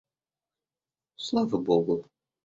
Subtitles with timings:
[1.15, 2.05] Слава Богу.